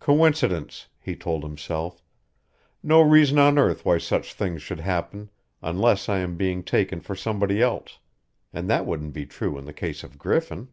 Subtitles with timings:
[0.00, 2.02] "Coincidence," he told himself.
[2.82, 5.28] "No reason on earth why such things should happen
[5.60, 7.98] unless I am being taken for somebody else
[8.54, 10.68] and that wouldn't be true in the case of Griffin."